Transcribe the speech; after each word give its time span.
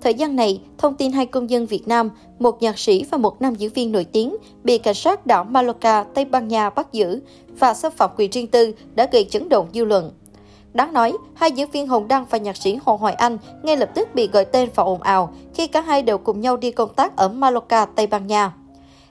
Thời 0.00 0.14
gian 0.14 0.36
này, 0.36 0.60
thông 0.78 0.94
tin 0.94 1.12
hai 1.12 1.26
công 1.26 1.50
dân 1.50 1.66
Việt 1.66 1.88
Nam, 1.88 2.10
một 2.38 2.62
nhạc 2.62 2.78
sĩ 2.78 3.04
và 3.10 3.18
một 3.18 3.42
nam 3.42 3.54
diễn 3.54 3.72
viên 3.72 3.92
nổi 3.92 4.04
tiếng 4.04 4.36
bị 4.64 4.78
cảnh 4.78 4.94
sát 4.94 5.26
đảo 5.26 5.44
Mallorca, 5.44 6.04
Tây 6.14 6.24
Ban 6.24 6.48
Nha 6.48 6.70
bắt 6.70 6.92
giữ 6.92 7.20
và 7.58 7.74
xâm 7.74 7.92
phạm 7.92 8.10
quyền 8.16 8.30
riêng 8.30 8.46
tư 8.46 8.72
đã 8.94 9.08
gây 9.12 9.24
chấn 9.30 9.48
động 9.48 9.68
dư 9.74 9.84
luận. 9.84 10.10
Đáng 10.72 10.92
nói, 10.92 11.12
hai 11.34 11.52
diễn 11.52 11.70
viên 11.70 11.86
Hồng 11.86 12.08
Đăng 12.08 12.24
và 12.30 12.38
nhạc 12.38 12.56
sĩ 12.56 12.78
Hồ 12.84 12.96
Hoài 12.96 13.14
Anh 13.14 13.38
ngay 13.62 13.76
lập 13.76 13.90
tức 13.94 14.14
bị 14.14 14.28
gọi 14.28 14.44
tên 14.44 14.68
và 14.74 14.82
ồn 14.82 15.02
ào 15.02 15.34
khi 15.54 15.66
cả 15.66 15.80
hai 15.80 16.02
đều 16.02 16.18
cùng 16.18 16.40
nhau 16.40 16.56
đi 16.56 16.70
công 16.70 16.94
tác 16.94 17.16
ở 17.16 17.28
Mallorca, 17.28 17.84
Tây 17.84 18.06
Ban 18.06 18.26
Nha. 18.26 18.52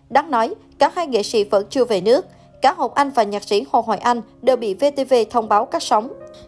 Đáng 0.10 0.32
nói, 0.32 0.56
cả 0.80 0.92
hai 0.96 1.08
nghệ 1.08 1.24
sĩ 1.24 1.44
vẫn 1.44 1.66
chưa 1.70 1.86
về 1.86 2.02
nước. 2.02 2.26
Cả 2.64 2.74
Hồng 2.78 2.92
Anh 2.96 3.10
và 3.10 3.24
nhạc 3.24 3.44
sĩ 3.44 3.66
Hồ 3.72 3.82
Hoài 3.82 4.00
Anh 4.00 4.22
đều 4.42 4.56
bị 4.56 4.74
VTV 4.74 5.14
thông 5.30 5.50
báo 5.50 5.66
cắt 5.66 5.84
sóng. 5.84 6.08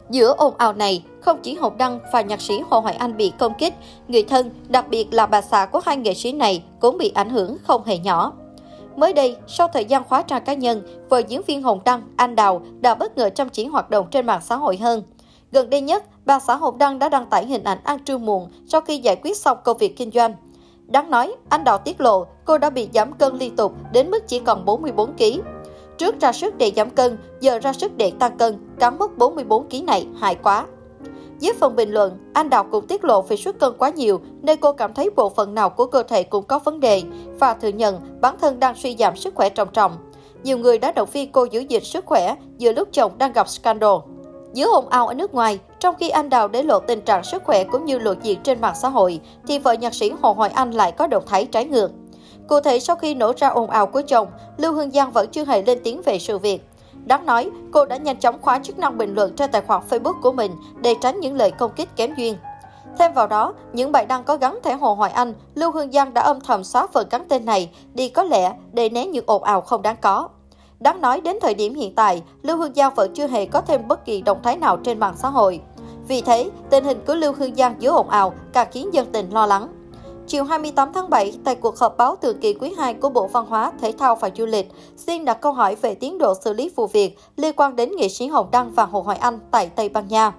Giữa 0.10 0.34
ồn 0.38 0.54
ào 0.58 0.74
này, 0.74 1.04
không 1.22 1.40
chỉ 1.44 1.54
Hồng 1.54 1.78
Đăng 1.78 2.00
và 2.14 2.22
nhạc 2.22 2.42
sĩ 2.42 2.60
Hồ 2.70 2.80
Hoài 2.80 2.96
Anh 2.96 3.18
bị 3.18 3.32
công 3.40 3.54
kích, 3.58 3.74
người 4.08 4.24
thân, 4.24 4.50
đặc 4.68 4.90
biệt 4.90 5.08
là 5.12 5.26
bà 5.26 5.42
xã 5.42 5.66
của 5.66 5.82
hai 5.86 5.98
nghệ 5.98 6.14
sĩ 6.14 6.32
này 6.32 6.64
cũng 6.80 6.98
bị 6.98 7.12
ảnh 7.16 7.30
hưởng 7.30 7.58
không 7.64 7.84
hề 7.86 7.98
nhỏ. 7.98 8.34
Mới 8.96 9.14
đây, 9.14 9.36
sau 9.48 9.68
thời 9.68 9.86
gian 9.86 10.04
khóa 10.04 10.22
trang 10.22 10.44
cá 10.46 10.54
nhân, 10.54 11.06
vợ 11.10 11.22
diễn 11.28 11.42
viên 11.48 11.62
Hồng 11.62 11.80
Đăng, 11.86 12.02
Anh 12.16 12.36
Đào 12.36 12.62
đã 12.80 12.96
bất 12.96 13.18
ngờ 13.18 13.30
chăm 13.30 13.50
chỉ 13.50 13.66
hoạt 13.66 13.90
động 13.90 14.08
trên 14.12 14.26
mạng 14.26 14.42
xã 14.44 14.56
hội 14.56 14.78
hơn. 14.78 15.04
Gần 15.52 15.70
đây 15.70 15.82
nhất, 15.82 16.04
bà 16.26 16.40
xã 16.40 16.56
Hồng 16.56 16.78
Đăng 16.78 17.00
đã 17.00 17.10
đăng 17.10 17.26
tải 17.26 17.46
hình 17.46 17.64
ảnh 17.64 17.80
ăn 17.84 18.00
trưa 18.00 18.18
muộn 18.18 18.50
sau 18.68 18.82
khi 18.82 18.98
giải 18.98 19.16
quyết 19.16 19.38
xong 19.38 19.58
công 19.64 19.78
việc 19.78 19.98
kinh 19.98 20.12
doanh. 20.12 20.34
Đáng 20.88 21.12
nói, 21.12 21.36
anh 21.50 21.64
Đào 21.64 21.78
tiết 21.78 22.02
lộ 22.02 22.26
cô 22.46 22.58
đã 22.58 22.70
bị 22.70 22.90
giảm 22.94 23.14
cân 23.14 23.38
liên 23.38 23.56
tục 23.56 23.74
đến 23.92 24.12
mức 24.12 24.28
chỉ 24.28 24.40
còn 24.40 24.66
44 24.66 25.14
kg. 25.18 25.55
Trước 25.98 26.20
ra 26.20 26.32
sức 26.32 26.58
để 26.58 26.72
giảm 26.76 26.90
cân, 26.90 27.18
giờ 27.40 27.60
ra 27.60 27.74
sức 27.74 27.98
để 27.98 28.12
tăng 28.20 28.38
cân, 28.38 28.58
cán 28.80 28.98
mốc 28.98 29.18
44 29.18 29.70
kg 29.70 29.86
này 29.86 30.08
hại 30.20 30.36
quá. 30.36 30.66
Dưới 31.40 31.54
phần 31.60 31.76
bình 31.76 31.92
luận, 31.92 32.18
anh 32.34 32.50
Đào 32.50 32.64
cũng 32.64 32.88
tiết 32.88 33.04
lộ 33.04 33.22
về 33.22 33.38
xuất 33.38 33.60
cân 33.60 33.74
quá 33.78 33.90
nhiều 33.90 34.22
nên 34.42 34.60
cô 34.60 34.74
cảm 34.74 34.94
thấy 34.94 35.10
bộ 35.16 35.30
phận 35.30 35.56
nào 35.56 35.70
của 35.70 35.86
cơ 35.86 36.04
thể 36.04 36.24
cũng 36.24 36.44
có 36.44 36.60
vấn 36.60 36.80
đề 36.80 37.04
và 37.40 37.54
thừa 37.54 37.68
nhận 37.68 38.00
bản 38.22 38.36
thân 38.42 38.60
đang 38.60 38.76
suy 38.76 38.96
giảm 39.00 39.16
sức 39.16 39.36
khỏe 39.36 39.50
trầm 39.50 39.68
trọng. 39.74 39.98
Nhiều 40.44 40.58
người 40.58 40.78
đã 40.78 40.92
động 40.92 41.10
viên 41.12 41.32
cô 41.32 41.44
giữ 41.44 41.60
gìn 41.60 41.84
sức 41.84 42.06
khỏe 42.06 42.36
giữa 42.58 42.72
lúc 42.72 42.88
chồng 42.92 43.12
đang 43.18 43.34
gặp 43.34 43.50
scandal. 43.50 43.96
Giữa 44.54 44.68
ồn 44.72 44.90
ào 44.90 45.08
ở 45.08 45.14
nước 45.14 45.34
ngoài, 45.34 45.60
trong 45.80 45.96
khi 46.00 46.10
anh 46.10 46.30
Đào 46.30 46.48
để 46.48 46.64
lộ 46.64 46.80
tình 46.80 47.02
trạng 47.02 47.24
sức 47.24 47.44
khỏe 47.44 47.64
cũng 47.64 47.86
như 47.86 48.00
lộ 48.00 48.14
diện 48.22 48.40
trên 48.44 48.62
mạng 48.62 48.76
xã 48.82 48.90
hội, 48.90 49.20
thì 49.48 49.60
vợ 49.60 49.74
nhạc 49.74 49.94
sĩ 49.94 50.12
Hồ 50.22 50.34
Hoài 50.34 50.50
Anh 50.50 50.72
lại 50.72 50.92
có 50.92 51.08
động 51.08 51.24
thái 51.28 51.46
trái 51.46 51.66
ngược. 51.66 51.92
Cụ 52.48 52.60
thể, 52.60 52.80
sau 52.80 52.96
khi 52.96 53.16
nổ 53.16 53.34
ra 53.38 53.48
ồn 53.48 53.70
ào 53.70 53.88
của 53.88 54.02
chồng, 54.08 54.28
Lưu 54.58 54.74
Hương 54.74 54.92
Giang 54.92 55.12
vẫn 55.12 55.30
chưa 55.32 55.46
hề 55.46 55.62
lên 55.62 55.80
tiếng 55.84 56.02
về 56.02 56.20
sự 56.20 56.38
việc. 56.38 56.70
Đáng 57.06 57.26
nói, 57.26 57.50
cô 57.72 57.86
đã 57.86 57.98
nhanh 57.98 58.20
chóng 58.20 58.42
khóa 58.42 58.60
chức 58.64 58.80
năng 58.80 58.98
bình 58.98 59.16
luận 59.16 59.36
trên 59.36 59.52
tài 59.52 59.62
khoản 59.62 59.82
Facebook 59.90 60.22
của 60.22 60.32
mình 60.32 60.52
để 60.82 60.96
tránh 61.02 61.20
những 61.20 61.36
lời 61.36 61.52
công 61.52 61.72
kích 61.76 61.90
kém 61.96 62.14
duyên. 62.18 62.36
Thêm 63.00 63.14
vào 63.14 63.28
đó, 63.28 63.54
những 63.74 63.92
bài 63.92 64.06
đăng 64.06 64.24
có 64.24 64.38
gắn 64.38 64.60
thẻ 64.64 64.74
Hồ 64.74 64.94
Hoài 64.94 65.12
Anh, 65.12 65.34
Lưu 65.56 65.72
Hương 65.72 65.92
Giang 65.92 66.14
đã 66.14 66.22
âm 66.22 66.42
thầm 66.42 66.64
xóa 66.64 66.88
phần 66.88 67.08
gắn 67.12 67.26
tên 67.30 67.46
này 67.46 67.70
đi 67.94 68.10
có 68.10 68.24
lẽ 68.24 68.54
để 68.74 68.90
né 68.90 69.06
những 69.06 69.26
ồn 69.28 69.44
ào 69.44 69.62
không 69.62 69.82
đáng 69.82 69.96
có. 70.02 70.28
Đáng 70.80 71.02
nói 71.02 71.22
đến 71.22 71.38
thời 71.42 71.54
điểm 71.54 71.76
hiện 71.76 71.96
tại, 71.96 72.24
Lưu 72.42 72.58
Hương 72.58 72.74
Giang 72.74 72.94
vẫn 72.96 73.14
chưa 73.14 73.28
hề 73.28 73.46
có 73.46 73.62
thêm 73.62 73.88
bất 73.88 74.06
kỳ 74.06 74.22
động 74.22 74.40
thái 74.44 74.58
nào 74.58 74.78
trên 74.78 75.00
mạng 75.00 75.16
xã 75.18 75.30
hội. 75.30 75.62
Vì 76.08 76.22
thế, 76.22 76.50
tình 76.70 76.84
hình 76.84 77.00
của 77.08 77.16
Lưu 77.16 77.34
Hương 77.34 77.56
Giang 77.56 77.76
giữa 77.80 77.92
ồn 77.92 78.10
ào 78.10 78.34
càng 78.54 78.68
khiến 78.72 78.94
dân 78.94 79.08
tình 79.12 79.30
lo 79.30 79.46
lắng. 79.46 79.68
Chiều 80.28 80.44
28 80.44 80.94
tháng 80.94 81.10
7, 81.10 81.34
tại 81.44 81.56
cuộc 81.56 81.78
họp 81.78 81.98
báo 81.98 82.16
thường 82.16 82.40
kỳ 82.42 82.54
quý 82.54 82.74
2 82.78 82.94
của 82.94 83.10
Bộ 83.10 83.28
Văn 83.28 83.46
hóa, 83.46 83.72
Thể 83.82 83.94
thao 83.98 84.16
và 84.16 84.30
Du 84.36 84.46
lịch, 84.46 84.72
xin 84.98 85.26
đặt 85.26 85.42
câu 85.42 85.54
hỏi 85.54 85.76
về 85.76 85.96
tiến 85.96 86.18
độ 86.18 86.34
xử 86.42 86.54
lý 86.54 86.70
vụ 86.76 86.88
việc 86.88 87.20
liên 87.38 87.56
quan 87.56 87.76
đến 87.76 87.92
nghệ 87.98 88.10
sĩ 88.10 88.28
Hồng 88.28 88.48
Đăng 88.52 88.72
và 88.72 88.86
Hồ 88.86 89.02
Hoài 89.02 89.18
Anh 89.18 89.40
tại 89.52 89.70
Tây 89.76 89.90
Ban 89.90 90.08
Nha. 90.08 90.34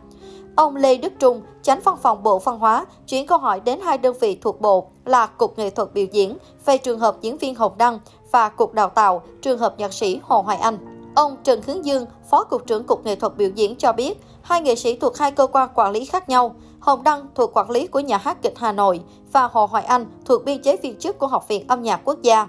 Ông 0.57 0.77
Lê 0.77 0.97
Đức 0.97 1.13
Trung, 1.19 1.43
tránh 1.63 1.81
văn 1.85 1.97
phòng 2.03 2.23
Bộ 2.23 2.39
Văn 2.39 2.59
hóa, 2.59 2.87
chuyển 3.09 3.27
câu 3.27 3.39
hỏi 3.39 3.61
đến 3.61 3.81
hai 3.81 3.99
đơn 3.99 4.15
vị 4.21 4.39
thuộc 4.41 4.61
Bộ 4.61 4.87
là 5.05 5.27
Cục 5.27 5.59
Nghệ 5.59 5.71
thuật 5.71 5.95
biểu 5.95 6.07
diễn 6.13 6.37
về 6.67 6.79
trường 6.79 6.99
hợp 6.99 7.17
diễn 7.21 7.39
viên 7.39 7.55
Hồng 7.55 7.73
Đăng 7.79 7.99
và 8.31 8.49
Cục 8.49 8.75
Đào 8.75 8.89
tạo 8.89 9.23
trường 9.43 9.59
hợp 9.59 9.75
nhạc 9.79 9.93
sĩ 9.93 10.21
Hồ 10.23 10.41
Hoài 10.41 10.57
Anh. 10.57 10.96
Ông 11.17 11.37
Trần 11.45 11.63
Hướng 11.67 11.85
Dương, 11.85 12.07
Phó 12.31 12.45
Cục 12.45 12.67
trưởng 12.67 12.85
Cục 12.85 13.05
Nghệ 13.05 13.17
thuật 13.17 13.37
biểu 13.37 13.51
diễn 13.55 13.77
cho 13.77 13.93
biết, 13.93 14.21
hai 14.43 14.61
nghệ 14.61 14.75
sĩ 14.75 14.97
thuộc 14.97 15.17
hai 15.19 15.31
cơ 15.31 15.47
quan 15.47 15.69
quản 15.75 15.93
lý 15.93 16.05
khác 16.05 16.29
nhau. 16.29 16.55
Hồng 16.81 17.03
Đăng 17.03 17.27
thuộc 17.35 17.57
quản 17.57 17.71
lý 17.71 17.87
của 17.87 18.01
Nhà 18.01 18.17
hát 18.17 18.43
kịch 18.43 18.53
Hà 18.57 18.73
Nội 18.73 19.01
và 19.33 19.49
Hồ 19.53 19.67
Hoài 19.67 19.85
Anh 19.85 20.07
thuộc 20.25 20.45
biên 20.45 20.63
chế 20.63 20.77
viên 20.77 20.99
chức 20.99 21.19
của 21.19 21.27
Học 21.27 21.49
viện 21.49 21.65
Âm 21.69 21.83
nhạc 21.83 22.01
Quốc 22.05 22.23
gia. 22.23 22.49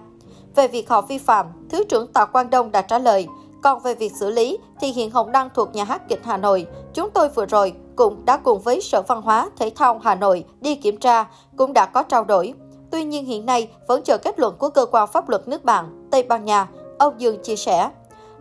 Về 0.55 0.67
việc 0.67 0.89
họ 0.89 1.01
vi 1.01 1.17
phạm, 1.17 1.45
Thứ 1.69 1.83
trưởng 1.83 2.07
Tạ 2.07 2.25
Quang 2.25 2.49
Đông 2.49 2.71
đã 2.71 2.81
trả 2.81 2.99
lời, 2.99 3.27
còn 3.63 3.79
về 3.79 3.95
việc 3.95 4.11
xử 4.19 4.31
lý 4.31 4.57
thì 4.79 4.87
hiện 4.87 5.11
Hồng 5.11 5.31
Đăng 5.31 5.49
thuộc 5.55 5.75
Nhà 5.75 5.83
hát 5.83 6.09
kịch 6.09 6.21
Hà 6.23 6.37
Nội. 6.37 6.67
Chúng 6.93 7.09
tôi 7.09 7.29
vừa 7.29 7.45
rồi 7.45 7.73
cũng 7.95 8.25
đã 8.25 8.37
cùng 8.37 8.59
với 8.59 8.81
Sở 8.81 9.01
Văn 9.07 9.21
hóa, 9.21 9.49
Thể 9.57 9.71
thao 9.75 9.99
Hà 10.03 10.15
Nội 10.15 10.45
đi 10.61 10.75
kiểm 10.75 10.97
tra, 10.97 11.25
cũng 11.57 11.73
đã 11.73 11.85
có 11.85 12.03
trao 12.03 12.23
đổi. 12.23 12.53
Tuy 12.91 13.03
nhiên 13.03 13.25
hiện 13.25 13.45
nay 13.45 13.69
vẫn 13.87 14.01
chờ 14.03 14.17
kết 14.17 14.39
luận 14.39 14.55
của 14.59 14.69
cơ 14.69 14.85
quan 14.91 15.07
pháp 15.07 15.29
luật 15.29 15.47
nước 15.47 15.63
bạn, 15.63 16.07
Tây 16.11 16.23
Ban 16.23 16.45
Nha, 16.45 16.67
ông 16.99 17.13
Dương 17.17 17.43
chia 17.43 17.55
sẻ. 17.55 17.89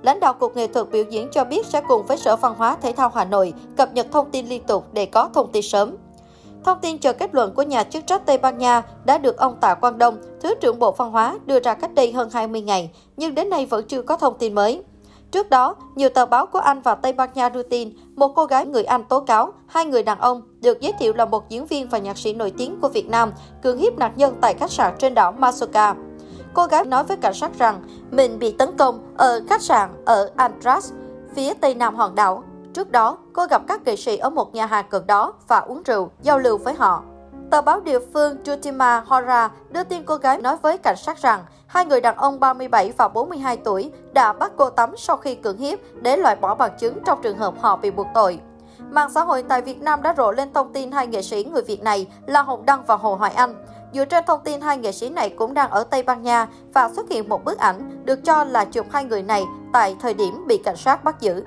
Lãnh 0.06 0.20
đạo 0.20 0.34
Cục 0.34 0.56
Nghệ 0.56 0.66
thuật 0.66 0.90
biểu 0.90 1.04
diễn 1.10 1.28
cho 1.32 1.44
biết 1.44 1.66
sẽ 1.66 1.80
cùng 1.88 2.06
với 2.06 2.16
Sở 2.16 2.36
Văn 2.36 2.54
hóa 2.58 2.76
Thể 2.82 2.92
thao 2.92 3.10
Hà 3.14 3.24
Nội 3.24 3.54
cập 3.76 3.92
nhật 3.92 4.06
thông 4.12 4.30
tin 4.30 4.46
liên 4.46 4.62
tục 4.62 4.84
để 4.92 5.06
có 5.06 5.30
thông 5.34 5.52
tin 5.52 5.62
sớm. 5.62 5.96
Thông 6.64 6.78
tin 6.82 6.98
chờ 6.98 7.12
kết 7.12 7.34
luận 7.34 7.54
của 7.54 7.62
nhà 7.62 7.84
chức 7.84 8.06
trách 8.06 8.26
Tây 8.26 8.38
Ban 8.38 8.58
Nha 8.58 8.82
đã 9.04 9.18
được 9.18 9.36
ông 9.36 9.56
Tạ 9.60 9.74
Quang 9.74 9.98
Đông, 9.98 10.16
Thứ 10.40 10.54
trưởng 10.60 10.78
Bộ 10.78 10.92
Văn 10.92 11.10
hóa 11.10 11.38
đưa 11.46 11.60
ra 11.60 11.74
cách 11.74 11.94
đây 11.94 12.12
hơn 12.12 12.28
20 12.32 12.60
ngày, 12.60 12.90
nhưng 13.16 13.34
đến 13.34 13.50
nay 13.50 13.66
vẫn 13.66 13.84
chưa 13.88 14.02
có 14.02 14.16
thông 14.16 14.38
tin 14.38 14.54
mới. 14.54 14.82
Trước 15.30 15.50
đó, 15.50 15.74
nhiều 15.94 16.08
tờ 16.08 16.26
báo 16.26 16.46
của 16.46 16.58
Anh 16.58 16.80
và 16.80 16.94
Tây 16.94 17.12
Ban 17.12 17.30
Nha 17.34 17.48
đưa 17.48 17.62
tin 17.62 17.92
một 18.16 18.28
cô 18.28 18.44
gái 18.44 18.66
người 18.66 18.84
Anh 18.84 19.04
tố 19.04 19.20
cáo 19.20 19.52
hai 19.66 19.84
người 19.84 20.02
đàn 20.02 20.18
ông 20.18 20.42
được 20.60 20.80
giới 20.80 20.92
thiệu 20.98 21.12
là 21.12 21.24
một 21.24 21.48
diễn 21.48 21.66
viên 21.66 21.88
và 21.88 21.98
nhạc 21.98 22.18
sĩ 22.18 22.34
nổi 22.34 22.52
tiếng 22.58 22.80
của 22.80 22.88
Việt 22.88 23.08
Nam 23.08 23.32
cưỡng 23.62 23.78
hiếp 23.78 23.98
nạn 23.98 24.12
nhân 24.16 24.36
tại 24.40 24.54
khách 24.54 24.70
sạn 24.70 24.94
trên 24.98 25.14
đảo 25.14 25.32
Masoka. 25.32 25.94
Cô 26.56 26.66
gái 26.66 26.84
nói 26.84 27.04
với 27.04 27.16
cảnh 27.16 27.34
sát 27.34 27.50
rằng 27.58 27.82
mình 28.10 28.38
bị 28.38 28.52
tấn 28.52 28.76
công 28.76 29.14
ở 29.16 29.40
khách 29.48 29.62
sạn 29.62 29.90
ở 30.04 30.30
Andras, 30.36 30.92
phía 31.34 31.54
tây 31.54 31.74
nam 31.74 31.94
hòn 31.94 32.14
đảo. 32.14 32.42
Trước 32.74 32.90
đó, 32.90 33.18
cô 33.32 33.46
gặp 33.50 33.62
các 33.68 33.84
nghệ 33.84 33.96
sĩ 33.96 34.16
ở 34.16 34.30
một 34.30 34.54
nhà 34.54 34.66
hàng 34.66 34.84
gần 34.90 35.06
đó 35.06 35.34
và 35.48 35.58
uống 35.58 35.82
rượu, 35.82 36.10
giao 36.22 36.38
lưu 36.38 36.58
với 36.58 36.74
họ. 36.74 37.02
Tờ 37.50 37.62
báo 37.62 37.80
địa 37.80 37.98
phương 38.12 38.36
Jutima 38.44 39.02
Hora 39.06 39.50
đưa 39.70 39.84
tin 39.84 40.04
cô 40.04 40.16
gái 40.16 40.40
nói 40.40 40.56
với 40.62 40.78
cảnh 40.78 40.96
sát 40.96 41.18
rằng 41.18 41.44
hai 41.66 41.84
người 41.84 42.00
đàn 42.00 42.16
ông 42.16 42.40
37 42.40 42.92
và 42.96 43.08
42 43.08 43.56
tuổi 43.56 43.92
đã 44.12 44.32
bắt 44.32 44.52
cô 44.56 44.70
tắm 44.70 44.96
sau 44.96 45.16
khi 45.16 45.34
cưỡng 45.34 45.58
hiếp 45.58 45.78
để 46.00 46.16
loại 46.16 46.36
bỏ 46.36 46.54
bằng 46.54 46.72
chứng 46.78 46.98
trong 47.04 47.22
trường 47.22 47.38
hợp 47.38 47.54
họ 47.60 47.76
bị 47.76 47.90
buộc 47.90 48.06
tội. 48.14 48.40
Mạng 48.90 49.10
xã 49.14 49.24
hội 49.24 49.42
tại 49.42 49.62
Việt 49.62 49.82
Nam 49.82 50.02
đã 50.02 50.14
rộ 50.16 50.32
lên 50.32 50.52
thông 50.52 50.72
tin 50.72 50.92
hai 50.92 51.06
nghệ 51.06 51.22
sĩ 51.22 51.44
người 51.44 51.62
Việt 51.62 51.82
này 51.82 52.06
là 52.26 52.42
Hồng 52.42 52.66
Đăng 52.66 52.84
và 52.86 52.96
Hồ 52.96 53.14
Hoài 53.14 53.32
Anh. 53.32 53.54
Dựa 53.94 54.04
trên 54.04 54.24
thông 54.26 54.40
tin 54.44 54.60
hai 54.60 54.78
nghệ 54.78 54.92
sĩ 54.92 55.08
này 55.08 55.30
cũng 55.30 55.54
đang 55.54 55.70
ở 55.70 55.84
Tây 55.84 56.02
Ban 56.02 56.22
Nha 56.22 56.46
và 56.74 56.90
xuất 56.96 57.10
hiện 57.10 57.28
một 57.28 57.44
bức 57.44 57.58
ảnh 57.58 58.04
được 58.04 58.24
cho 58.24 58.44
là 58.44 58.64
chụp 58.64 58.86
hai 58.90 59.04
người 59.04 59.22
này 59.22 59.44
tại 59.72 59.96
thời 60.00 60.14
điểm 60.14 60.44
bị 60.46 60.58
cảnh 60.64 60.76
sát 60.76 61.04
bắt 61.04 61.20
giữ. 61.20 61.44